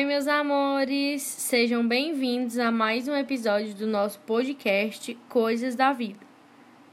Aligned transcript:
Oi, 0.00 0.06
meus 0.06 0.26
amores! 0.26 1.20
Sejam 1.20 1.86
bem-vindos 1.86 2.58
a 2.58 2.70
mais 2.70 3.06
um 3.06 3.14
episódio 3.14 3.74
do 3.74 3.86
nosso 3.86 4.18
podcast 4.20 5.12
Coisas 5.28 5.74
da 5.76 5.92
Vida. 5.92 6.20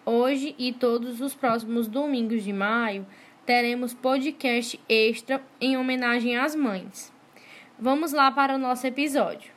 Hoje 0.05 0.53
e 0.59 0.73
todos 0.73 1.21
os 1.21 1.33
próximos 1.33 1.87
domingos 1.87 2.43
de 2.43 2.51
maio 2.51 3.07
teremos 3.45 3.93
podcast 3.93 4.77
extra 4.89 5.41
em 5.61 5.77
homenagem 5.77 6.35
às 6.35 6.53
mães. 6.53 7.13
Vamos 7.79 8.11
lá 8.11 8.29
para 8.29 8.55
o 8.55 8.57
nosso 8.57 8.85
episódio. 8.85 9.56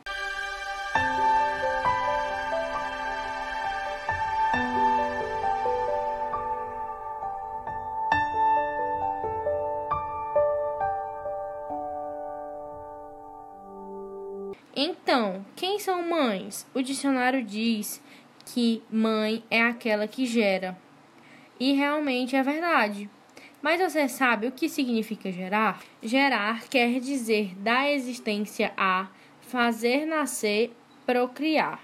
Então, 15.13 15.45
quem 15.57 15.81
são 15.81 16.09
mães? 16.09 16.65
O 16.73 16.81
dicionário 16.81 17.43
diz 17.43 18.01
que 18.47 18.81
mãe 18.89 19.43
é 19.51 19.61
aquela 19.61 20.07
que 20.07 20.25
gera. 20.25 20.79
E 21.59 21.73
realmente 21.73 22.37
é 22.37 22.43
verdade. 22.45 23.11
Mas 23.61 23.81
você 23.81 24.09
sabe 24.09 24.47
o 24.47 24.53
que 24.53 24.69
significa 24.69 25.33
gerar? 25.33 25.83
Gerar 26.01 26.63
quer 26.69 27.01
dizer 27.01 27.57
dar 27.57 27.91
existência 27.91 28.73
a, 28.77 29.09
fazer 29.41 30.07
nascer, 30.07 30.71
procriar. 31.05 31.83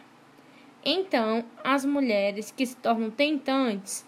Então, 0.84 1.44
as 1.64 1.84
mulheres 1.84 2.54
que 2.56 2.64
se 2.64 2.76
tornam 2.76 3.10
tentantes, 3.10 4.06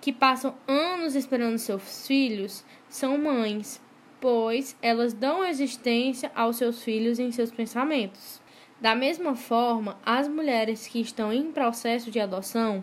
que 0.00 0.12
passam 0.12 0.54
anos 0.68 1.16
esperando 1.16 1.58
seus 1.58 2.06
filhos, 2.06 2.64
são 2.88 3.18
mães, 3.18 3.82
pois 4.20 4.76
elas 4.80 5.12
dão 5.12 5.44
existência 5.44 6.30
aos 6.32 6.58
seus 6.58 6.84
filhos 6.84 7.18
em 7.18 7.32
seus 7.32 7.50
pensamentos. 7.50 8.40
Da 8.82 8.96
mesma 8.96 9.36
forma, 9.36 9.96
as 10.04 10.26
mulheres 10.26 10.88
que 10.88 11.00
estão 11.00 11.32
em 11.32 11.52
processo 11.52 12.10
de 12.10 12.18
adoção 12.18 12.82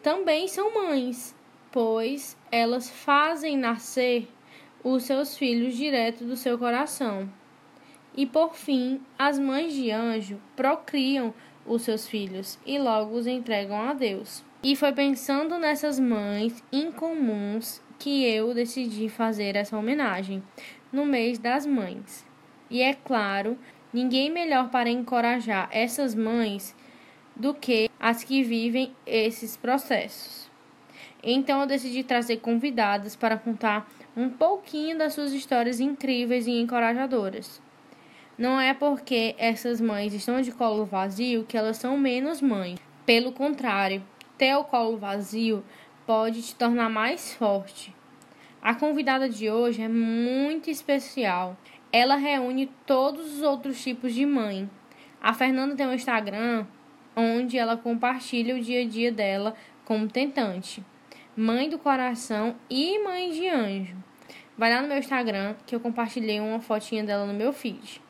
também 0.00 0.46
são 0.46 0.72
mães, 0.72 1.34
pois 1.72 2.36
elas 2.52 2.88
fazem 2.88 3.56
nascer 3.56 4.28
os 4.84 5.02
seus 5.02 5.36
filhos 5.36 5.76
direto 5.76 6.22
do 6.22 6.36
seu 6.36 6.56
coração. 6.56 7.28
E 8.14 8.24
por 8.24 8.54
fim, 8.54 9.00
as 9.18 9.40
mães 9.40 9.72
de 9.72 9.90
anjo 9.90 10.40
procriam 10.54 11.34
os 11.66 11.82
seus 11.82 12.06
filhos 12.06 12.56
e 12.64 12.78
logo 12.78 13.16
os 13.16 13.26
entregam 13.26 13.80
a 13.80 13.94
Deus. 13.94 14.44
E 14.62 14.76
foi 14.76 14.92
pensando 14.92 15.58
nessas 15.58 15.98
mães 15.98 16.62
incomuns 16.70 17.82
que 17.98 18.24
eu 18.24 18.54
decidi 18.54 19.08
fazer 19.08 19.56
essa 19.56 19.76
homenagem 19.76 20.44
no 20.92 21.04
mês 21.04 21.40
das 21.40 21.66
mães. 21.66 22.24
E 22.70 22.80
é 22.80 22.94
claro, 22.94 23.58
ninguém 23.92 24.30
melhor 24.30 24.70
para 24.70 24.90
encorajar 24.90 25.68
essas 25.70 26.14
mães 26.14 26.74
do 27.34 27.54
que 27.54 27.90
as 27.98 28.24
que 28.24 28.42
vivem 28.42 28.94
esses 29.06 29.56
processos. 29.56 30.50
Então 31.22 31.60
eu 31.60 31.66
decidi 31.66 32.02
trazer 32.02 32.38
convidadas 32.38 33.14
para 33.14 33.36
contar 33.36 33.88
um 34.16 34.28
pouquinho 34.28 34.98
das 34.98 35.14
suas 35.14 35.32
histórias 35.32 35.80
incríveis 35.80 36.46
e 36.46 36.52
encorajadoras. 36.52 37.60
Não 38.36 38.60
é 38.60 38.74
porque 38.74 39.34
essas 39.38 39.80
mães 39.80 40.12
estão 40.12 40.40
de 40.40 40.50
colo 40.50 40.84
vazio 40.84 41.44
que 41.44 41.56
elas 41.56 41.76
são 41.76 41.96
menos 41.96 42.40
mães. 42.40 42.78
Pelo 43.06 43.32
contrário, 43.32 44.02
ter 44.36 44.54
o 44.56 44.64
colo 44.64 44.96
vazio 44.96 45.62
pode 46.06 46.42
te 46.42 46.54
tornar 46.54 46.88
mais 46.88 47.32
forte. 47.34 47.94
A 48.60 48.74
convidada 48.74 49.28
de 49.28 49.50
hoje 49.50 49.82
é 49.82 49.88
muito 49.88 50.70
especial. 50.70 51.56
Ela 51.92 52.16
reúne 52.16 52.70
todos 52.86 53.34
os 53.34 53.42
outros 53.42 53.82
tipos 53.82 54.14
de 54.14 54.24
mãe. 54.24 54.68
A 55.20 55.34
Fernanda 55.34 55.76
tem 55.76 55.86
um 55.86 55.92
Instagram 55.92 56.66
onde 57.14 57.58
ela 57.58 57.76
compartilha 57.76 58.56
o 58.56 58.60
dia 58.60 58.82
a 58.82 58.88
dia 58.88 59.12
dela 59.12 59.54
como 59.84 60.08
tentante, 60.08 60.82
mãe 61.36 61.68
do 61.68 61.78
coração 61.78 62.56
e 62.70 62.98
mãe 63.04 63.30
de 63.30 63.46
anjo. 63.46 63.96
Vai 64.56 64.72
lá 64.72 64.80
no 64.80 64.88
meu 64.88 64.98
Instagram 64.98 65.54
que 65.66 65.74
eu 65.74 65.80
compartilhei 65.80 66.40
uma 66.40 66.60
fotinha 66.60 67.04
dela 67.04 67.26
no 67.26 67.34
meu 67.34 67.52
feed. 67.52 68.00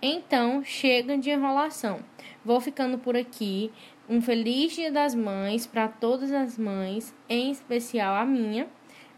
Então, 0.00 0.62
chega 0.62 1.16
de 1.16 1.30
enrolação. 1.30 2.00
Vou 2.44 2.60
ficando 2.60 2.98
por 2.98 3.16
aqui. 3.16 3.72
Um 4.08 4.20
feliz 4.20 4.74
Dia 4.74 4.92
das 4.92 5.14
Mães 5.14 5.66
para 5.66 5.88
todas 5.88 6.30
as 6.30 6.58
mães, 6.58 7.14
em 7.28 7.50
especial 7.50 8.14
a 8.14 8.24
minha. 8.24 8.66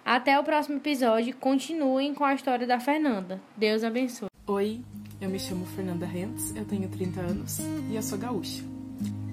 Até 0.06 0.39
o 0.39 0.44
próximo 0.44 0.77
episódio. 0.77 1.34
Continuem 1.34 2.15
com 2.15 2.25
a 2.25 2.33
história 2.33 2.65
da 2.65 2.78
Fernanda. 2.78 3.43
Deus 3.56 3.83
abençoe. 3.83 4.28
Oi, 4.47 4.81
eu 5.21 5.28
me 5.28 5.37
chamo 5.37 5.67
Fernanda 5.67 6.06
Rentes, 6.06 6.55
eu 6.55 6.65
tenho 6.65 6.89
30 6.89 7.21
anos 7.21 7.59
e 7.91 7.97
eu 7.97 8.03
sou 8.05 8.17
gaúcha. 8.17 8.62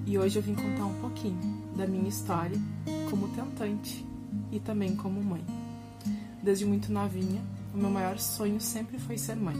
E 0.04 0.18
hoje 0.18 0.36
eu 0.36 0.42
vim 0.42 0.56
contar 0.56 0.86
um 0.86 1.00
pouquinho 1.00 1.38
da 1.76 1.86
minha 1.86 2.08
história 2.08 2.58
como 3.08 3.28
tentante 3.28 4.04
e 4.50 4.58
também 4.58 4.96
como 4.96 5.22
mãe. 5.22 5.44
Desde 6.42 6.66
muito 6.66 6.90
novinha, 6.90 7.40
o 7.72 7.78
meu 7.78 7.88
maior 7.88 8.18
sonho 8.18 8.60
sempre 8.60 8.98
foi 8.98 9.16
ser 9.16 9.36
mãe. 9.36 9.56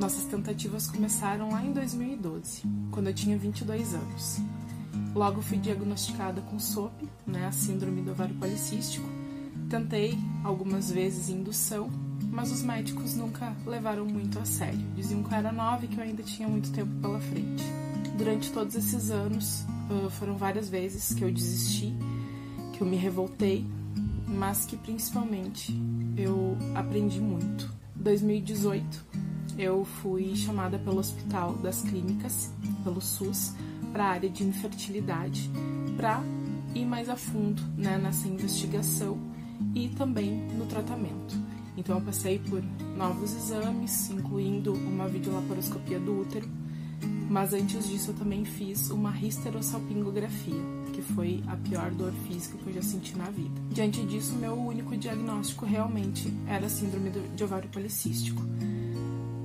Nossas 0.00 0.24
tentativas 0.24 0.88
começaram 0.88 1.52
lá 1.52 1.62
em 1.62 1.70
2012, 1.72 2.62
quando 2.90 3.06
eu 3.06 3.14
tinha 3.14 3.38
22 3.38 3.94
anos. 3.94 4.40
Logo 5.14 5.40
fui 5.40 5.58
diagnosticada 5.58 6.40
com 6.40 6.58
SOP, 6.58 6.92
né, 7.24 7.46
a 7.46 7.52
síndrome 7.52 8.02
do 8.02 8.10
ovário 8.10 8.34
policístico. 8.34 9.15
Tentei 9.68 10.16
algumas 10.44 10.92
vezes 10.92 11.28
indução, 11.28 11.90
mas 12.30 12.52
os 12.52 12.62
médicos 12.62 13.16
nunca 13.16 13.52
levaram 13.66 14.06
muito 14.06 14.38
a 14.38 14.44
sério. 14.44 14.78
Diziam 14.94 15.24
que 15.24 15.32
eu 15.32 15.38
era 15.38 15.50
nova 15.50 15.84
e 15.84 15.88
que 15.88 15.98
eu 15.98 16.04
ainda 16.04 16.22
tinha 16.22 16.48
muito 16.48 16.70
tempo 16.70 16.90
pela 17.00 17.18
frente. 17.18 17.64
Durante 18.16 18.52
todos 18.52 18.76
esses 18.76 19.10
anos, 19.10 19.64
foram 20.12 20.36
várias 20.36 20.68
vezes 20.68 21.12
que 21.12 21.24
eu 21.24 21.32
desisti, 21.32 21.92
que 22.72 22.80
eu 22.80 22.86
me 22.86 22.96
revoltei, 22.96 23.66
mas 24.26 24.64
que 24.64 24.76
principalmente 24.76 25.76
eu 26.16 26.56
aprendi 26.74 27.20
muito. 27.20 27.68
2018 27.96 29.04
eu 29.58 29.84
fui 29.84 30.36
chamada 30.36 30.78
pelo 30.78 30.98
Hospital 30.98 31.54
das 31.54 31.82
Clínicas, 31.82 32.52
pelo 32.84 33.00
SUS, 33.00 33.52
para 33.92 34.04
a 34.04 34.08
área 34.10 34.30
de 34.30 34.44
infertilidade, 34.44 35.50
para 35.96 36.22
ir 36.74 36.84
mais 36.84 37.08
a 37.08 37.16
fundo 37.16 37.62
né, 37.76 37.98
nessa 37.98 38.28
investigação 38.28 39.34
e 39.74 39.88
também 39.88 40.30
no 40.56 40.66
tratamento. 40.66 41.36
Então 41.76 41.98
eu 41.98 42.04
passei 42.04 42.38
por 42.38 42.62
novos 42.96 43.34
exames, 43.34 44.10
incluindo 44.10 44.72
uma 44.72 45.06
videolaparoscopia 45.06 46.00
do 46.00 46.20
útero, 46.20 46.48
mas 47.28 47.52
antes 47.52 47.86
disso 47.88 48.12
eu 48.12 48.14
também 48.14 48.44
fiz 48.44 48.90
uma 48.90 49.14
histerosalpingografia, 49.16 50.62
que 50.92 51.02
foi 51.02 51.42
a 51.48 51.56
pior 51.56 51.90
dor 51.90 52.12
física 52.26 52.56
que 52.56 52.68
eu 52.68 52.72
já 52.72 52.82
senti 52.82 53.16
na 53.16 53.24
vida. 53.24 53.60
Diante 53.70 54.02
disso, 54.06 54.34
meu 54.36 54.54
único 54.54 54.96
diagnóstico 54.96 55.66
realmente 55.66 56.32
era 56.46 56.68
síndrome 56.68 57.10
de 57.10 57.44
ovário 57.44 57.68
policístico. 57.68 58.42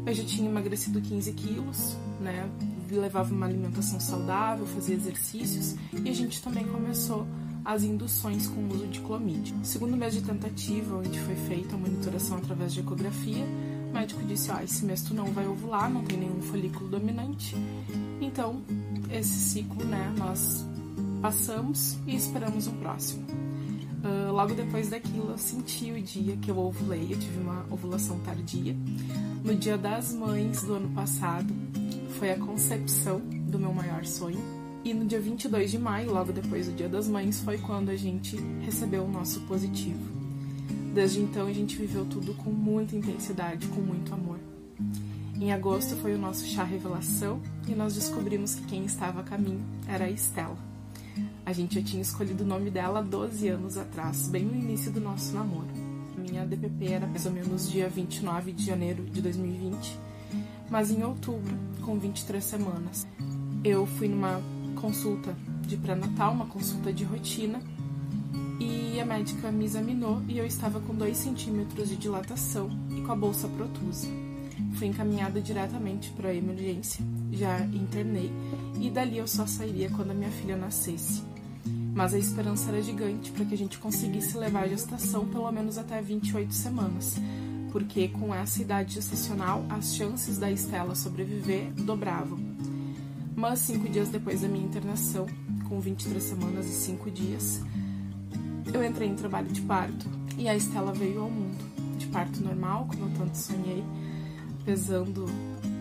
Eu 0.05 0.13
já 0.13 0.23
tinha 0.23 0.49
emagrecido 0.49 1.01
15 1.01 1.33
quilos, 1.33 1.97
né? 2.19 2.49
Levava 2.89 3.33
uma 3.33 3.45
alimentação 3.45 3.99
saudável, 3.99 4.65
fazia 4.65 4.95
exercícios 4.95 5.75
e 6.03 6.09
a 6.09 6.13
gente 6.13 6.41
também 6.41 6.65
começou 6.65 7.25
as 7.63 7.83
induções 7.83 8.47
com 8.47 8.61
o 8.61 8.73
uso 8.73 8.87
de 8.87 8.99
clomídia. 9.01 9.55
Segundo 9.63 9.95
mês 9.95 10.13
de 10.13 10.21
tentativa, 10.21 10.97
onde 10.97 11.19
foi 11.19 11.35
feita 11.35 11.75
a 11.75 11.77
monitoração 11.77 12.37
através 12.37 12.73
de 12.73 12.79
ecografia, 12.79 13.45
o 13.89 13.93
médico 13.93 14.23
disse: 14.23 14.51
oh, 14.51 14.63
esse 14.63 14.85
mês 14.85 15.01
tu 15.01 15.13
não 15.13 15.25
vai 15.25 15.47
ovular, 15.47 15.89
não 15.89 16.03
tem 16.03 16.17
nenhum 16.17 16.41
folículo 16.41 16.89
dominante. 16.89 17.55
Então, 18.19 18.61
esse 19.11 19.29
ciclo, 19.29 19.83
né, 19.85 20.13
nós 20.17 20.65
passamos 21.21 21.97
e 22.07 22.15
esperamos 22.15 22.67
o 22.67 22.71
próximo. 22.73 23.25
Uh, 24.03 24.31
logo 24.31 24.55
depois 24.55 24.89
daquilo, 24.89 25.29
eu 25.29 25.37
senti 25.37 25.91
o 25.91 26.01
dia 26.01 26.35
que 26.37 26.49
eu 26.49 26.57
ovulei, 26.57 27.13
eu 27.13 27.19
tive 27.19 27.39
uma 27.39 27.65
ovulação 27.69 28.19
tardia. 28.21 28.75
No 29.43 29.55
dia 29.55 29.77
das 29.77 30.11
mães 30.13 30.63
do 30.63 30.73
ano 30.73 30.89
passado, 30.89 31.53
foi 32.17 32.31
a 32.31 32.37
concepção 32.37 33.19
do 33.19 33.59
meu 33.59 33.71
maior 33.71 34.03
sonho. 34.05 34.60
E 34.83 34.93
no 34.93 35.05
dia 35.05 35.19
22 35.19 35.69
de 35.69 35.77
maio, 35.77 36.11
logo 36.11 36.31
depois 36.31 36.67
do 36.67 36.73
dia 36.73 36.89
das 36.89 37.07
mães, 37.07 37.39
foi 37.41 37.59
quando 37.59 37.89
a 37.89 37.95
gente 37.95 38.35
recebeu 38.61 39.03
o 39.03 39.11
nosso 39.11 39.41
positivo. 39.41 39.99
Desde 40.93 41.21
então, 41.21 41.45
a 41.45 41.53
gente 41.53 41.77
viveu 41.77 42.03
tudo 42.05 42.33
com 42.33 42.49
muita 42.49 42.95
intensidade, 42.95 43.67
com 43.67 43.79
muito 43.79 44.13
amor. 44.13 44.39
Em 45.39 45.51
agosto 45.53 45.95
foi 45.97 46.15
o 46.15 46.17
nosso 46.17 46.45
chá 46.47 46.63
revelação 46.63 47.41
e 47.67 47.75
nós 47.75 47.95
descobrimos 47.95 48.55
que 48.55 48.63
quem 48.63 48.83
estava 48.85 49.21
a 49.21 49.23
caminho 49.23 49.63
era 49.87 50.05
a 50.05 50.09
Estela. 50.09 50.57
A 51.45 51.53
gente 51.53 51.75
já 51.75 51.81
tinha 51.81 52.01
escolhido 52.01 52.43
o 52.43 52.47
nome 52.47 52.69
dela 52.69 53.01
12 53.01 53.47
anos 53.49 53.77
atrás, 53.77 54.27
bem 54.27 54.45
no 54.45 54.55
início 54.55 54.91
do 54.91 54.99
nosso 54.99 55.33
namoro. 55.33 55.67
Minha 56.17 56.45
DPP 56.45 56.85
era 56.85 57.07
mais 57.07 57.25
ou 57.25 57.31
menos 57.31 57.69
dia 57.69 57.89
29 57.89 58.51
de 58.51 58.65
janeiro 58.65 59.03
de 59.03 59.21
2020, 59.21 59.99
mas 60.69 60.91
em 60.91 61.03
outubro, 61.03 61.55
com 61.81 61.97
23 61.97 62.43
semanas, 62.43 63.07
eu 63.63 63.85
fui 63.85 64.07
numa 64.07 64.41
consulta 64.81 65.35
de 65.61 65.77
pré-natal, 65.77 66.33
uma 66.33 66.47
consulta 66.47 66.91
de 66.91 67.03
rotina, 67.03 67.61
e 68.59 68.99
a 68.99 69.05
médica 69.05 69.51
me 69.51 69.65
examinou 69.65 70.21
e 70.27 70.37
eu 70.37 70.45
estava 70.45 70.79
com 70.79 70.93
2 70.93 71.15
centímetros 71.15 71.89
de 71.89 71.95
dilatação 71.95 72.69
e 72.95 73.01
com 73.01 73.11
a 73.11 73.15
bolsa 73.15 73.47
protusa. 73.47 74.07
Fui 74.75 74.87
encaminhada 74.87 75.41
diretamente 75.41 76.11
para 76.11 76.29
a 76.29 76.35
emergência, 76.35 77.03
já 77.31 77.59
internei 77.61 78.31
e 78.79 78.89
dali 78.89 79.17
eu 79.17 79.27
só 79.27 79.45
sairia 79.45 79.89
quando 79.89 80.11
a 80.11 80.13
minha 80.13 80.31
filha 80.31 80.57
nascesse. 80.57 81.23
Mas 81.93 82.13
a 82.13 82.19
esperança 82.19 82.69
era 82.69 82.81
gigante 82.81 83.31
para 83.31 83.45
que 83.45 83.53
a 83.53 83.57
gente 83.57 83.77
conseguisse 83.79 84.37
levar 84.37 84.63
a 84.63 84.67
gestação 84.67 85.25
pelo 85.27 85.51
menos 85.51 85.77
até 85.77 86.01
28 86.01 86.53
semanas, 86.53 87.15
porque 87.71 88.07
com 88.07 88.33
essa 88.33 88.61
idade 88.61 88.95
gestacional 88.95 89.65
as 89.69 89.95
chances 89.95 90.37
da 90.37 90.51
Estela 90.51 90.95
sobreviver 90.95 91.71
dobravam. 91.73 92.39
Mas 93.35 93.59
cinco 93.59 93.87
dias 93.89 94.09
depois 94.09 94.41
da 94.41 94.47
minha 94.47 94.65
internação, 94.65 95.25
com 95.67 95.79
23 95.79 96.21
semanas 96.21 96.65
e 96.67 96.73
5 96.73 97.09
dias, 97.09 97.61
eu 98.73 98.83
entrei 98.83 99.07
em 99.07 99.15
trabalho 99.15 99.47
de 99.47 99.61
parto 99.61 100.05
e 100.37 100.47
a 100.49 100.55
Estela 100.55 100.93
veio 100.93 101.21
ao 101.21 101.29
mundo, 101.29 101.97
de 101.97 102.07
parto 102.07 102.41
normal, 102.43 102.87
como 102.89 103.05
eu 103.05 103.11
tanto 103.17 103.37
sonhei, 103.37 103.83
pesando 104.65 105.25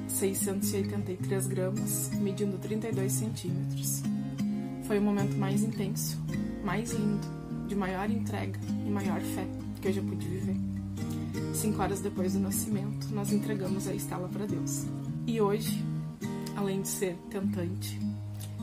683 0.09 1.47
gramas, 1.49 2.11
medindo 2.15 2.57
32 2.59 3.13
centímetros. 3.13 4.03
Foi 4.85 4.99
o 4.99 5.03
momento 5.03 5.37
mais 5.37 5.63
intenso, 5.63 6.19
mais 6.65 6.93
lindo, 6.93 7.27
de 7.67 7.75
maior 7.75 8.11
entrega 8.11 8.59
e 8.87 8.91
maior 8.91 9.21
fé 9.21 9.47
que 9.81 9.89
eu 9.89 9.93
já 9.93 10.03
pude 10.03 10.27
viver. 10.27 10.57
Cinco 11.55 11.83
horas 11.83 12.01
depois 12.01 12.35
do 12.35 12.41
nascimento, 12.41 13.09
nós 13.13 13.33
entregamos 13.33 13.89
a 13.89 13.95
Estela 13.95 14.29
para 14.29 14.47
Deus. 14.47 14.85
E 15.27 15.41
hoje, 15.41 15.85
além 16.61 16.83
de 16.83 16.89
ser 16.89 17.17
tentante, 17.31 17.99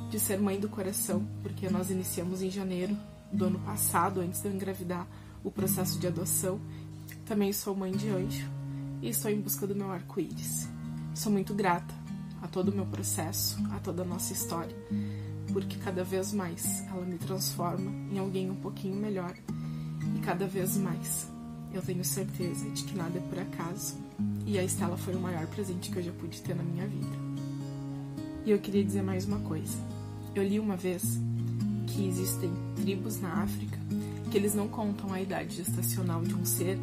de 0.09 0.19
ser 0.19 0.39
mãe 0.39 0.59
do 0.59 0.69
coração, 0.69 1.27
porque 1.41 1.67
nós 1.67 1.89
iniciamos 1.89 2.43
em 2.43 2.49
janeiro 2.49 2.95
do 3.31 3.45
ano 3.45 3.59
passado, 3.59 4.21
antes 4.21 4.41
de 4.41 4.47
eu 4.47 4.53
engravidar, 4.53 5.07
o 5.43 5.49
processo 5.49 5.99
de 5.99 6.05
adoção, 6.05 6.59
também 7.25 7.51
sou 7.51 7.75
mãe 7.75 7.91
de 7.91 8.07
anjo 8.09 8.47
e 9.01 9.09
estou 9.09 9.31
em 9.31 9.41
busca 9.41 9.65
do 9.65 9.75
meu 9.75 9.91
arco-íris. 9.91 10.69
Sou 11.15 11.31
muito 11.31 11.55
grata 11.55 11.93
a 12.41 12.47
todo 12.47 12.69
o 12.69 12.75
meu 12.75 12.85
processo, 12.85 13.57
a 13.71 13.79
toda 13.79 14.03
a 14.03 14.05
nossa 14.05 14.31
história, 14.31 14.75
porque 15.51 15.77
cada 15.77 16.03
vez 16.03 16.31
mais 16.31 16.85
ela 16.87 17.03
me 17.03 17.17
transforma 17.17 17.91
em 18.11 18.19
alguém 18.19 18.49
um 18.49 18.55
pouquinho 18.55 18.95
melhor 18.95 19.33
e 20.15 20.19
cada 20.19 20.45
vez 20.45 20.77
mais 20.77 21.27
eu 21.73 21.81
tenho 21.81 22.05
certeza 22.05 22.69
de 22.69 22.83
que 22.83 22.95
nada 22.95 23.17
é 23.17 23.21
por 23.21 23.39
acaso 23.39 23.97
e 24.45 24.59
a 24.59 24.63
Estela 24.63 24.97
foi 24.97 25.15
o 25.15 25.19
maior 25.19 25.47
presente 25.47 25.89
que 25.89 25.97
eu 25.97 26.03
já 26.03 26.11
pude 26.11 26.41
ter 26.41 26.55
na 26.55 26.63
minha 26.63 26.87
vida. 26.87 27.26
E 28.47 28.51
eu 28.51 28.59
queria 28.59 28.81
dizer 28.81 29.01
mais 29.01 29.25
uma 29.25 29.39
coisa. 29.39 29.77
Eu 30.33 30.41
li 30.41 30.57
uma 30.57 30.77
vez 30.77 31.19
que 31.85 32.07
existem 32.07 32.49
tribos 32.77 33.19
na 33.19 33.43
África 33.43 33.77
que 34.31 34.37
eles 34.37 34.55
não 34.55 34.69
contam 34.69 35.11
a 35.11 35.21
idade 35.21 35.57
gestacional 35.57 36.21
de 36.23 36.33
um 36.33 36.45
ser 36.45 36.79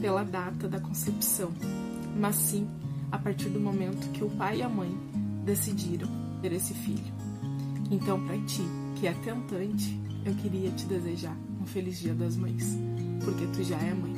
pela 0.00 0.22
data 0.22 0.68
da 0.68 0.78
concepção, 0.78 1.50
mas 2.16 2.36
sim 2.36 2.68
a 3.10 3.18
partir 3.18 3.48
do 3.48 3.58
momento 3.58 4.12
que 4.12 4.22
o 4.22 4.30
pai 4.30 4.58
e 4.58 4.62
a 4.62 4.68
mãe 4.68 4.96
decidiram 5.44 6.06
ter 6.40 6.52
esse 6.52 6.72
filho. 6.72 7.12
Então, 7.90 8.24
para 8.24 8.38
ti, 8.42 8.62
que 8.94 9.08
é 9.08 9.12
tentante, 9.12 10.00
eu 10.24 10.32
queria 10.36 10.70
te 10.70 10.86
desejar 10.86 11.36
um 11.60 11.66
feliz 11.66 11.98
Dia 11.98 12.14
das 12.14 12.36
Mães, 12.36 12.78
porque 13.24 13.44
tu 13.48 13.64
já 13.64 13.76
é 13.76 13.92
mãe. 13.92 14.11